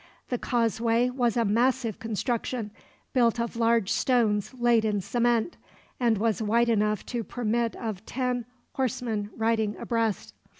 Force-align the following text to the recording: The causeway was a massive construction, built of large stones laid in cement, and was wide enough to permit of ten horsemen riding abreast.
The 0.29 0.39
causeway 0.39 1.11
was 1.11 1.37
a 1.37 1.45
massive 1.45 1.99
construction, 1.99 2.71
built 3.13 3.39
of 3.39 3.55
large 3.55 3.91
stones 3.91 4.51
laid 4.55 4.83
in 4.83 4.99
cement, 4.99 5.57
and 5.99 6.17
was 6.17 6.41
wide 6.41 6.69
enough 6.69 7.05
to 7.05 7.23
permit 7.23 7.75
of 7.75 8.03
ten 8.07 8.45
horsemen 8.73 9.29
riding 9.37 9.77
abreast. 9.77 10.33